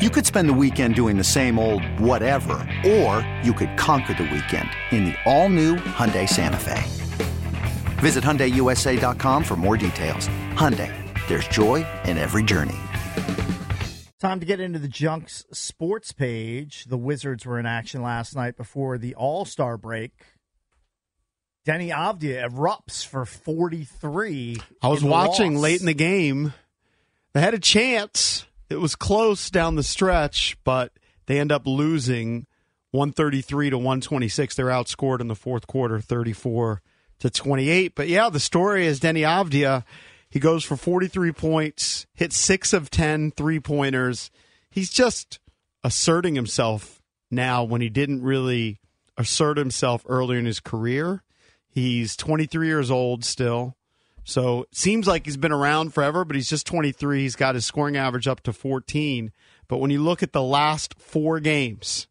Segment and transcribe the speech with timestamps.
[0.00, 4.22] You could spend the weekend doing the same old whatever, or you could conquer the
[4.22, 6.82] weekend in the all-new Hyundai Santa Fe.
[8.00, 10.26] Visit HyundaiUSA.com for more details.
[10.54, 10.90] Hyundai,
[11.28, 12.78] there's joy in every journey.
[14.18, 16.86] Time to get into the Junks sports page.
[16.86, 20.12] The Wizards were in action last night before the All Star break.
[21.66, 24.56] Deni Avdija erupts for 43.
[24.80, 25.62] I was watching loss.
[25.62, 26.54] late in the game.
[27.34, 28.46] They had a chance.
[28.70, 30.92] It was close down the stretch, but
[31.26, 32.46] they end up losing
[32.92, 34.54] 133 to 126.
[34.54, 36.80] They're outscored in the fourth quarter 34
[37.18, 37.94] to 28.
[37.94, 39.84] But yeah, the story is Deni Avdija.
[40.30, 44.30] He goes for 43 points, hits 6 of 10 three-pointers.
[44.70, 45.40] He's just
[45.82, 48.78] asserting himself now when he didn't really
[49.16, 51.24] assert himself earlier in his career.
[51.68, 53.76] He's 23 years old still.
[54.24, 57.22] So it seems like he's been around forever, but he's just 23.
[57.22, 59.32] He's got his scoring average up to 14.
[59.66, 62.06] But when you look at the last four games,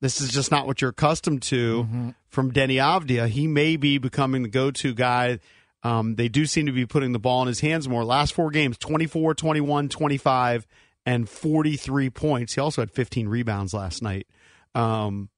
[0.00, 3.28] this is just not what you're accustomed to from Deni Avdija.
[3.28, 5.38] He may be becoming the go to guy.
[5.84, 8.04] Um, they do seem to be putting the ball in his hands more.
[8.04, 10.66] Last four games 24, 21, 25,
[11.06, 12.54] and 43 points.
[12.54, 14.26] He also had 15 rebounds last night.
[14.74, 15.28] Um,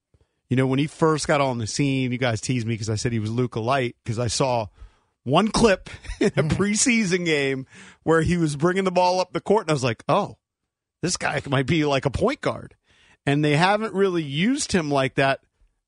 [0.48, 2.96] you know, when he first got on the scene, you guys teased me because I
[2.96, 4.66] said he was Luka Light because I saw
[5.24, 6.48] one clip in a mm-hmm.
[6.48, 7.66] preseason game
[8.02, 10.36] where he was bringing the ball up the court, and I was like, oh,
[11.02, 12.74] this guy might be like a point guard.
[13.26, 15.40] And they haven't really used him like that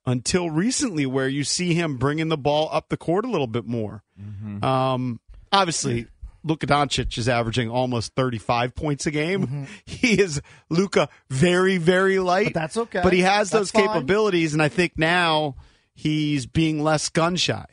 [0.06, 3.66] until recently, where you see him bringing the ball up the court a little bit
[3.66, 4.02] more.
[4.18, 4.64] Mm-hmm.
[4.64, 5.20] Um,
[5.52, 6.06] obviously,
[6.46, 9.46] Luka Doncic is averaging almost 35 points a game.
[9.46, 9.64] Mm-hmm.
[9.84, 12.54] He is Luka very, very light.
[12.54, 13.00] But that's okay.
[13.02, 13.88] But he has That's those fine.
[13.88, 15.56] capabilities, and I think now
[15.94, 17.66] he's being less gun shy.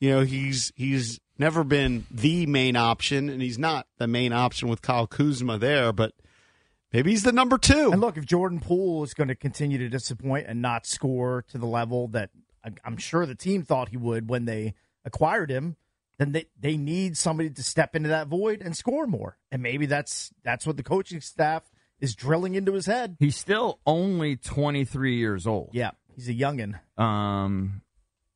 [0.00, 4.68] You know, he's he's never been the main option, and he's not the main option
[4.68, 6.12] with Kyle Kuzma there, but
[6.92, 7.90] maybe he's the number two.
[7.92, 11.58] And look, if Jordan Poole is going to continue to disappoint and not score to
[11.58, 12.30] the level that
[12.64, 15.76] I- I'm sure the team thought he would when they acquired him,
[16.18, 19.36] then they, they need somebody to step into that void and score more.
[19.50, 21.62] And maybe that's that's what the coaching staff
[22.00, 23.16] is drilling into his head.
[23.18, 25.70] He's still only 23 years old.
[25.72, 26.78] Yeah, he's a youngin.
[27.00, 27.82] Um,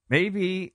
[0.08, 0.74] maybe.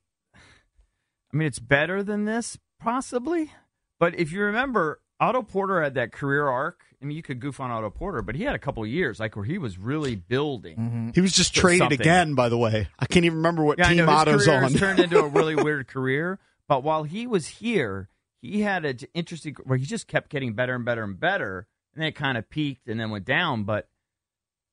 [1.33, 3.51] I mean, it's better than this, possibly.
[3.99, 6.81] But if you remember, Otto Porter had that career arc.
[7.01, 9.19] I mean, you could goof on Otto Porter, but he had a couple of years
[9.19, 10.77] like where he was really building.
[10.77, 11.09] Mm-hmm.
[11.13, 11.99] he was just traded something.
[12.01, 12.87] again, by the way.
[12.97, 14.63] I can't even remember what Yeah, team know his Otto's on.
[14.63, 16.39] has turned into a really weird career.
[16.67, 18.09] But while he was here,
[18.41, 22.01] he had an interesting where he just kept getting better and better and better, and
[22.01, 23.63] then it kind of peaked and then went down.
[23.63, 23.87] But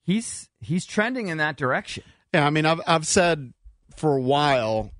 [0.03, 2.05] he's he's trending in that direction.
[2.33, 3.53] Yeah, I mean, I've I've said
[3.97, 4.91] for a while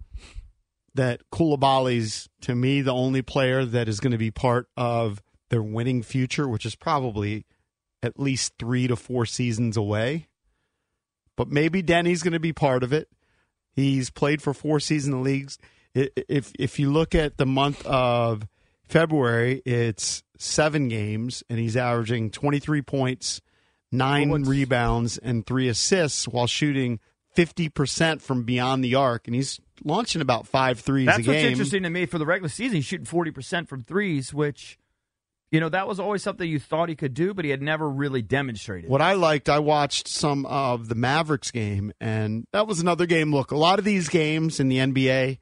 [0.95, 5.63] that Coulibaly's to me the only player that is going to be part of their
[5.63, 7.47] winning future, which is probably
[8.03, 10.29] at least three to four seasons away.
[11.37, 13.09] But maybe Deni's going to be part of it.
[13.73, 15.59] He's played for four season leagues.
[15.95, 18.47] If if you look at the month of
[18.85, 23.41] February, it's seven games, and he's averaging twenty three points,
[23.91, 27.01] nine rebounds, and three assists while shooting
[27.33, 31.83] fifty percent from beyond the arc, and he's launching about five threes That's what's interesting
[31.83, 32.77] to me for the regular season.
[32.77, 34.79] He's shooting forty percent from threes, which
[35.51, 37.89] you know that was always something you thought he could do, but he had never
[37.89, 38.91] really demonstrated.
[38.91, 43.33] What I liked, I watched some of the Mavericks game, and that was another game.
[43.33, 45.39] Look, a lot of these games in the NBA,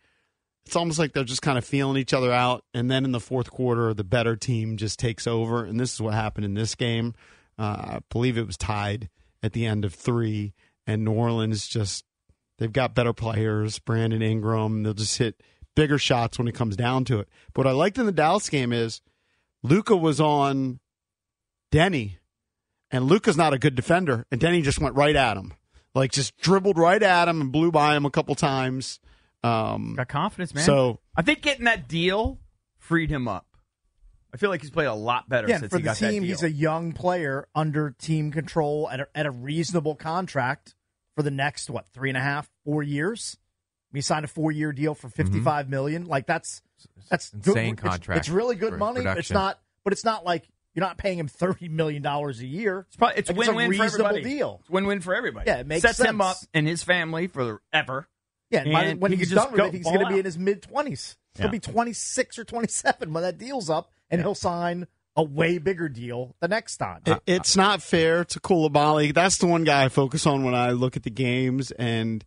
[0.67, 3.21] it's almost like they're just kind of feeling each other out, and then in the
[3.21, 6.75] fourth quarter, the better team just takes over, and this is what happened in this
[6.75, 7.15] game.
[7.59, 9.09] Uh, I believe it was tied
[9.43, 10.53] at the end of three,
[10.87, 12.05] and New Orleans just
[12.63, 14.83] they've got better players, Brandon Ingram.
[14.85, 15.43] They'll just hit
[15.75, 17.29] bigger shots when it comes down to it.
[17.53, 19.01] But what I liked in the Dallas game is
[19.63, 20.79] Luka was on
[21.73, 22.17] Deni
[22.91, 25.55] and Luka's not a good defender, and Deni just went right at him,
[25.95, 29.01] like just dribbled right at him and blew by him a couple times.
[29.43, 30.65] Um, Got confidence, man.
[30.65, 32.39] So I think getting that deal
[32.79, 33.47] freed him up.
[34.35, 36.11] I feel like he's played a lot better Yeah, since for he the got that
[36.11, 36.29] team, deal.
[36.31, 40.75] he's a young player under team control at a, at a reasonable contract
[41.15, 43.37] for the next what three and a half, four years.
[43.93, 45.41] He signed a four year deal for mm-hmm.
[45.41, 46.07] fifty million.
[46.07, 46.63] Like that's
[47.11, 49.01] that's Insane it's- contract It's, really good for money.
[49.05, 52.87] It's not, but it's not like You're not paying him thirty million dollars a year.
[52.89, 54.35] It's, probably, it's Like, win-win a for reasonable everybody.
[54.35, 54.57] deal.
[54.61, 55.51] It's win-win for everybody.
[55.51, 58.09] Yeah, it makes Sets him up and his family forever.
[58.51, 60.19] Yeah, and by And when he he's done with go it, he's going to be
[60.19, 61.17] in his mid twenties.
[61.37, 61.53] He'll Yeah.
[61.53, 64.87] be twenty six or twenty seven when that deal's up, and he'll sign
[65.17, 67.03] a way bigger deal the next time.
[67.07, 69.13] It, it's not fair to Coulibaly.
[69.13, 72.25] That's the one guy I focus on when I look at the games, and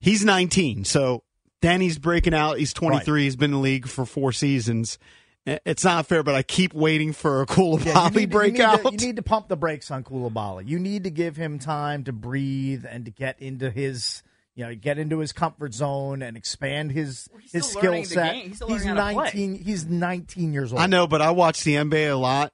[0.00, 0.84] he's 19.
[0.84, 1.22] So
[1.60, 2.58] Danny's breaking out.
[2.58, 3.22] He's 23.
[3.24, 4.98] He's been in the league for four seasons.
[5.46, 8.82] It's not fair, but I keep waiting for a Coulibaly Yeah, to, you, need breakout.
[8.82, 10.68] to, you need to pump the brakes on Coulibaly.
[10.68, 14.22] You need to give him time to breathe and to get into his,
[14.58, 18.34] you know, get into his comfort zone and expand his he's his skill set.
[18.34, 19.14] He's he's learning how to play.
[19.14, 19.54] nineteen.
[19.54, 20.82] He's nineteen years old.
[20.82, 22.52] I know, but I watch the NBA a lot,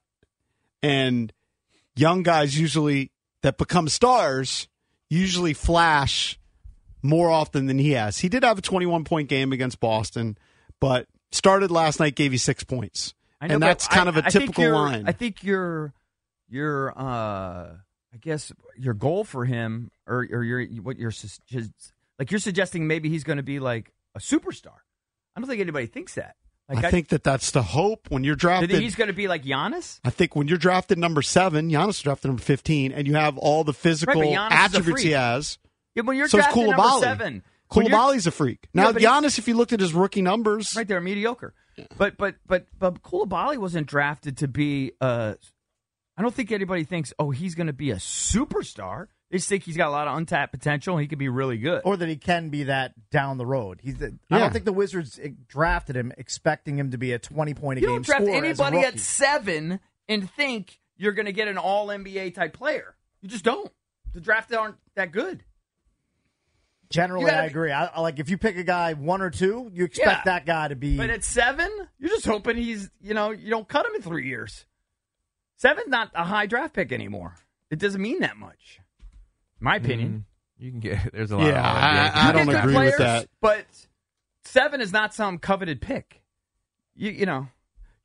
[0.83, 1.33] and
[1.95, 3.11] young guys usually
[3.41, 4.67] that become stars
[5.09, 6.37] usually flash
[7.01, 8.19] more often than he has.
[8.19, 10.37] He did have a 21 point game against Boston,
[10.79, 13.15] but started last night, gave you six points.
[13.41, 15.05] Know, and that's kind I- of a I typical line.
[15.07, 15.91] I think your
[16.49, 17.73] your uh
[18.13, 22.39] I guess your goal for him or or your what you're sus- just- like you're
[22.39, 24.77] suggesting maybe he's going to be like a superstar.
[25.35, 26.35] I don't think anybody thinks that.
[26.67, 28.71] Like I think that that's the hope when you're drafted.
[28.71, 29.99] he's going to be like Giannis.
[30.03, 33.63] I think when you're drafted number seven, Giannis drafted number 15, and you have all
[33.63, 35.59] the physical a attributes he has.
[35.93, 36.99] Yeah, when you're so drafted number Coulibaly.
[37.01, 38.67] seven, Coulibaly's a freak.
[38.73, 41.53] Now, he's- Giannis, if you looked at his rookie numbers, right there, mediocre.
[41.97, 44.93] But but but but Coulibaly wasn't drafted to be.
[44.99, 45.35] Uh,
[46.17, 49.07] I don't think anybody thinks, oh, he's going to be a superstar.
[49.35, 50.95] They just think he's got a lot of untapped potential.
[50.97, 51.81] He could be really good.
[51.83, 53.81] or that he can be that down the road.
[53.83, 53.97] He's.
[53.97, 57.79] The, I don't think the Wizards drafted him expecting him to be a twenty point
[57.79, 61.25] a you game don't draft scorer as a anybody at seven and think you're going
[61.25, 62.95] to get an All NBA type player.
[63.21, 63.69] You just don't.
[64.13, 65.43] The drafted aren't that good.
[66.89, 67.71] Generally, gotta I agree.
[67.73, 70.31] I, I like if you pick a guy one or two, you expect Yeah.
[70.33, 70.95] that guy to be.
[70.95, 74.27] But at seven, you're just hoping he's, you know, you don't cut him in three
[74.29, 74.65] years.
[75.57, 77.35] Seven's not a high draft pick anymore.
[77.71, 78.79] It doesn't mean that much.
[79.65, 80.25] My opinion.
[80.59, 81.47] You can get there's a lot.
[81.47, 83.27] Yeah, of I- NBA I don't get good agree with that.
[83.41, 83.65] But
[84.43, 86.21] seven is not some coveted pick.
[86.95, 87.47] You you know,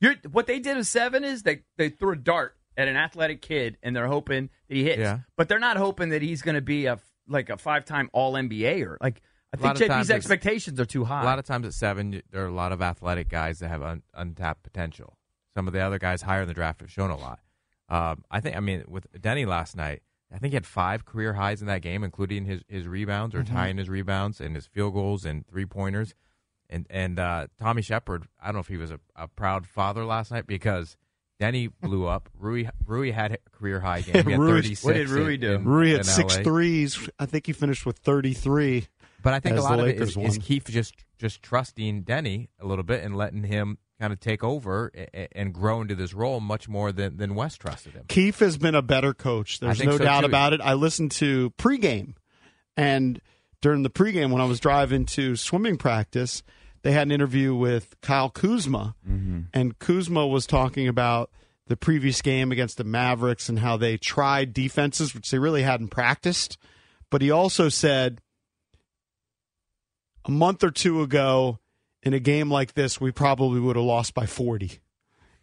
[0.01, 3.43] you're what they did with seven is they they threw a dart at an athletic
[3.43, 5.01] kid and they're hoping that he hits.
[5.01, 5.19] Yeah.
[5.37, 6.99] But they're not hoping that he's going to be a
[7.29, 9.21] like a five time All NBA or like.
[9.53, 11.23] I think of times JP's expectations are too high.
[11.23, 13.83] A lot of times at seven, there are a lot of athletic guys that have
[13.83, 15.19] un- untapped potential.
[15.57, 17.41] Some of the other guys higher in the draft have shown a lot.
[17.89, 18.57] Um, I think.
[18.57, 21.83] I mean, with Deni last night, I think he had five career highs in that
[21.83, 25.67] game, including his, his rebounds or tying his rebounds and his field goals and three
[25.67, 26.15] pointers.
[26.69, 30.05] And and uh, Tommy Sheppard, I don't know if he was a, a proud father
[30.05, 30.97] last night because
[31.41, 32.29] Deni blew up.
[32.39, 34.25] Rui Rui had a career high game.
[34.25, 35.55] He had Rui- 36 what did Rui do?
[35.55, 36.43] in- Rui in had six LA.
[36.45, 37.09] threes.
[37.19, 38.87] I think he finished with 33.
[39.23, 40.39] But I think a lot of it Lakers is, is.
[40.39, 44.91] Keefe just just trusting Deni a little bit and letting him kind of take over
[45.13, 48.05] and, and grow into this role much more than than Wes trusted him.
[48.09, 49.61] Keefe has been a better coach.
[49.61, 50.27] There's no so, doubt too.
[50.27, 50.61] about it.
[50.61, 52.15] I listened to pregame,
[52.77, 53.21] and
[53.61, 56.43] during the pregame, when I was driving to swimming practice,
[56.83, 59.41] they had an interview with Kyle Kuzma, mm-hmm.
[59.53, 61.31] and Kuzma was talking about
[61.67, 65.89] the previous game against the Mavericks and how they tried defenses which they really hadn't
[65.89, 66.59] practiced.
[67.11, 68.21] But he also said
[70.25, 71.59] a month or two ago
[72.03, 74.79] in a game like this, we probably would have lost by 40.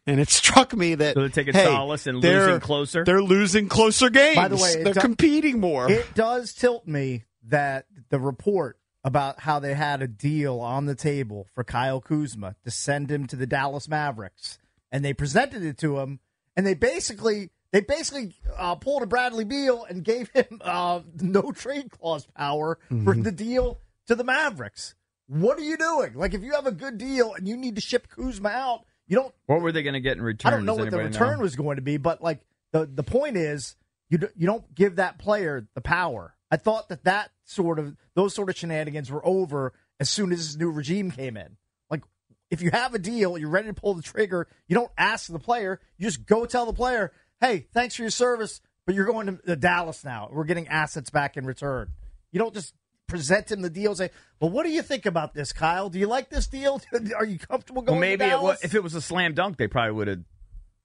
[0.06, 3.04] And it struck me that So they're taking hey, solace in they're- losing closer?
[3.04, 4.36] They're losing closer games.
[4.36, 5.90] By the way, they're do- competing more.
[5.92, 10.95] It does tilt me that the report about how they had a deal on the
[10.95, 14.59] table for Kyle Kuzma to send him to the Dallas Mavericks,
[14.92, 16.19] and they presented it to him,
[16.57, 21.52] and they basically they basically uh, pulled a Bradley Beal and gave him uh, no
[21.54, 23.21] trade clause power for Mm-hmm.
[23.21, 24.95] the deal to the Mavericks.
[25.27, 26.13] What are you doing?
[26.13, 29.15] Like, if you have a good deal and you need to ship Kuzma out, you
[29.15, 30.53] don't what were they going to get in return?
[30.53, 31.43] I don't know Does what the return know?
[31.43, 32.41] was going to be, but like
[32.71, 33.75] the the point is,
[34.09, 36.33] you do, you don't give that player the power.
[36.51, 40.39] I thought that that sort of those sort of shenanigans were over as soon as
[40.39, 41.57] this new regime came in.
[41.89, 42.03] Like,
[42.49, 44.47] if you have a deal, you're ready to pull the trigger.
[44.67, 45.79] You don't ask the player.
[45.97, 49.37] You just go tell the player, "Hey, thanks for your service, but you're going to,
[49.45, 50.29] to Dallas now.
[50.31, 51.91] We're getting assets back in return."
[52.31, 52.73] You don't just
[53.07, 53.92] present him the deal.
[53.92, 54.09] and Say,
[54.40, 55.90] "Well, what do you think about this, Kyle?
[55.90, 56.81] Do you like this deal?
[57.18, 59.57] Are you comfortable going?" Well, maybe to it was, if it was a slam dunk,
[59.57, 60.19] they probably would have.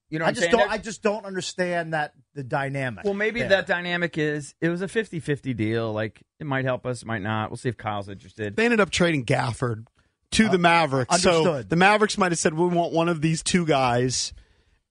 [0.08, 0.56] You know, what I I'm just saying?
[0.56, 0.70] don't.
[0.70, 3.04] I just don't understand that the dynamic.
[3.04, 3.48] Well, maybe there.
[3.50, 5.90] that dynamic is it was a 50-50 deal.
[5.92, 7.50] Like it might help us, it might not.
[7.50, 8.54] We'll see if Kyle's interested.
[8.56, 9.86] they ended up trading Gafford
[10.32, 11.22] to the Mavericks.
[11.22, 14.34] So Uh, the Mavericks might have said, we want one of these two guys.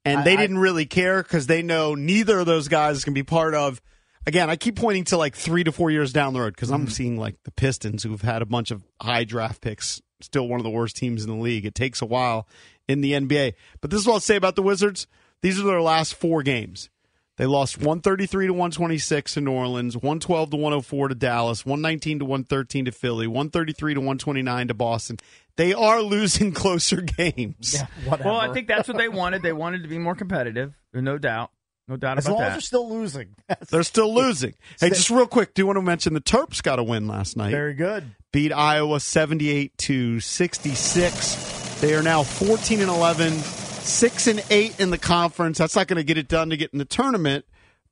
[0.06, 3.14] And I- they I- didn't really care because they know neither of those guys can
[3.14, 3.80] be part of.
[4.28, 6.82] Again, I keep pointing to like three to four years down the road because I'm
[6.82, 6.90] Mm-hmm.
[6.92, 10.63] seeing like the Pistons who've had a bunch of high draft picks, still one of
[10.63, 11.66] the worst teams in the league.
[11.66, 12.48] It takes a while
[12.88, 13.54] in the NBA.
[13.82, 15.08] But this is what I'll say about the Wizards.
[15.42, 16.90] These are their last four games.
[17.38, 22.25] They lost 133 to 126 in New Orleans, 112 to 104 to Dallas, 119 to
[22.25, 25.18] 113 to Philly, 133 to 129 to Boston.
[25.56, 27.74] They are losing closer games.
[27.74, 28.18] Yeah.
[28.24, 29.42] Well, I think that's what they wanted.
[29.42, 30.74] They wanted to be more competitive.
[30.94, 31.50] No doubt.
[31.88, 32.52] No doubt as about long as that.
[32.54, 33.36] they're still losing.
[33.70, 34.54] They're still losing.
[34.80, 37.36] Hey, just real quick, do you want to mention the Terps got a win last
[37.36, 37.52] night?
[37.52, 38.16] Very good.
[38.32, 41.80] beat Iowa 78 to 66.
[41.82, 45.58] They are now 14 and 11, 6 and 8 in the conference.
[45.58, 47.46] That's not going to get it done to get in the tournament,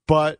[0.08, 0.40] but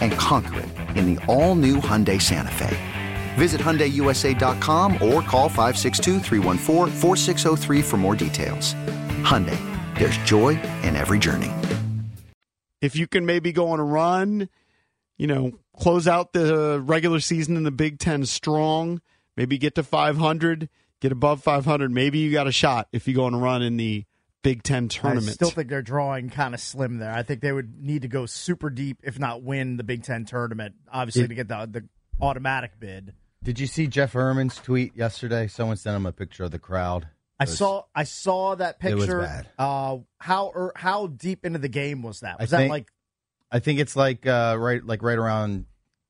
[0.00, 2.76] And conquer it in the all new Hyundai Santa Fe.
[3.34, 8.74] Visit HyundaiUSA.com or call 562-314-4603 for more details.
[9.22, 9.58] Hyundai,
[9.98, 11.52] there's joy in every journey.
[12.80, 14.48] if you can maybe go on a run,
[15.18, 19.00] you know, close out the regular season in the Big Ten strong,
[19.36, 20.68] maybe get to 500,
[21.00, 23.76] get above 500, maybe you got a shot if you go on a run in
[23.76, 24.04] the
[24.46, 25.28] Big Ten tournament.
[25.28, 27.12] I still think they're drawing kind of slim there.
[27.12, 30.24] I think they would need to go super deep, if not win the Big Ten
[30.24, 31.88] tournament, obviously It- to get the the
[32.20, 33.12] automatic bid.
[33.42, 35.46] Did you see Jeff Ermann's tweet yesterday?
[35.46, 37.08] Someone sent him a picture of the crowd.
[37.38, 39.20] I was- saw I saw that It was picture.
[39.20, 39.48] bad.
[39.58, 42.36] Uh, how er, how deep into the game was that?
[42.38, 42.86] I Was that think- like
[43.52, 45.66] I think it's like uh, right, like right around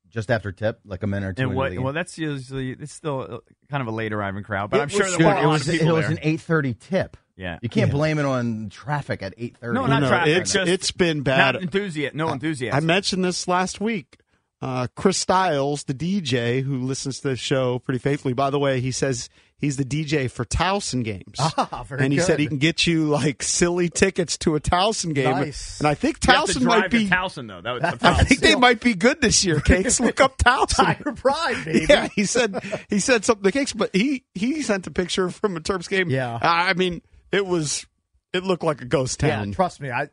[0.08, 1.42] just after tip, like a minute or two.
[1.42, 1.76] And what?
[1.78, 3.38] Well, that's usually it's still uh,
[3.70, 5.48] kind of a late arriving crowd, but It I'm sure was- there were a lot
[5.48, 6.12] was of people it was there.
[6.12, 7.16] an eight thirty tip.
[7.36, 7.94] Yeah, You can't Yeah.
[7.94, 9.74] blame it on traffic at eight thirty.
[9.74, 10.30] No, not No, traffic.
[10.30, 11.54] it's- just it's been bad.
[11.54, 12.14] Not enthusiast.
[12.14, 12.76] No enthusiasm.
[12.76, 14.18] I mentioned this last week.
[14.62, 18.32] Uh, Chris Stiles, the DJ who listens to the show pretty faithfully.
[18.32, 19.28] By the way, he says
[19.58, 23.04] he's the DJ for Towson games, Ah, very and he said he can get you
[23.06, 25.30] like silly tickets to a Towson game.
[25.30, 25.78] Nice.
[25.78, 27.06] And I think You have to Towson drive might be.
[27.06, 27.60] to Towson though.
[27.60, 28.26] That was the I problem.
[28.26, 29.60] think they might be good this year.
[29.64, 30.74] Cakes, look up Towson.
[30.86, 31.86] Tiger Pride, baby?
[31.90, 35.54] Yeah, he said he said something the cakes, but he he sent a picture from
[35.58, 36.08] a Terps game.
[36.08, 36.38] Yeah.
[36.40, 37.02] I mean
[37.36, 37.86] it was
[38.32, 39.52] it looked like a ghost Yeah, town.
[39.52, 39.90] trust me.
[39.90, 40.08] I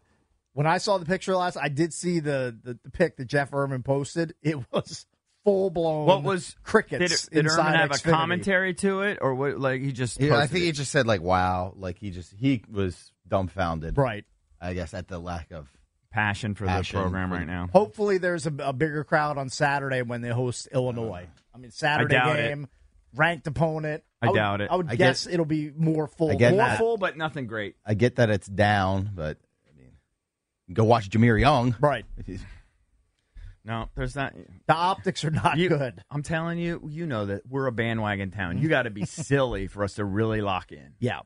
[0.53, 3.51] when I saw the picture last, I did see the the, the pic that Jeff
[3.51, 4.35] Ermann posted.
[4.43, 5.05] It was
[5.43, 6.05] full blown.
[6.05, 7.25] What was crickets?
[7.27, 8.07] Did, did inside Ermann have Xfinity.
[8.07, 9.59] a commentary to it, or what?
[9.59, 10.21] Like he just?
[10.21, 10.67] Yeah, I think it?
[10.67, 13.97] he just said like, "Wow!" Like he just he was dumbfounded.
[13.97, 14.25] Right.
[14.61, 15.67] I guess at the lack of
[16.11, 17.67] passion for Passion the program for right now.
[17.73, 21.23] Hopefully, there's a, a bigger crowd on Saturday when they host Illinois.
[21.27, 22.57] Uh, I mean, Saturday doubt it.
[23.13, 24.03] Game, ranked opponent.
[24.21, 24.69] I would- doubt it.
[24.71, 26.31] I would I guess get- it'll be more full.
[26.31, 26.77] I get More that.
[26.77, 27.75] full, but nothing great.
[27.85, 29.91] I get that it's down, but I mean,
[30.73, 31.75] go watch Jahmir Young.
[31.79, 32.05] Right.
[33.65, 34.33] No, there's not.
[34.67, 36.03] The optics are not You- good.
[36.11, 38.57] I'm telling you, you know that we're a bandwagon town.
[38.57, 40.95] You got to be silly for us to really lock in.
[40.99, 41.19] Yeah,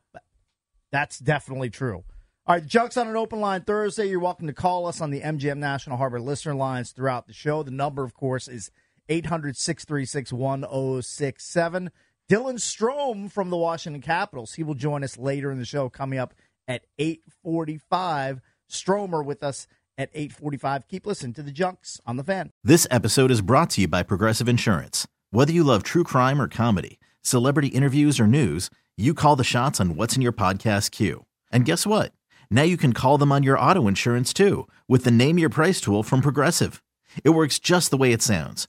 [0.92, 2.04] that's definitely true.
[2.46, 4.06] All right, Jokes on an open line Thursday.
[4.06, 7.64] You're welcome to call us on the MGM National Harbor listener lines throughout the show.
[7.64, 8.70] The number, of course, is
[9.08, 11.90] 800 636 1067.
[12.30, 14.54] Dylan Strome from the Washington Capitals.
[14.54, 16.34] He will join us later in the show, coming up
[16.66, 18.40] at 845.
[18.68, 20.88] Stromer with us at 845.
[20.88, 22.52] Keep listening to the Junks on the fan.
[22.62, 25.08] This episode is brought to you by Progressive Insurance.
[25.30, 29.80] Whether you love true crime or comedy, celebrity interviews or news, you call the shots
[29.80, 31.24] on what's in your podcast queue.
[31.50, 32.12] And guess what?
[32.50, 35.80] Now you can call them on your auto insurance too with the Name Your Price
[35.80, 36.82] tool from Progressive.
[37.24, 38.68] It works just the way it sounds.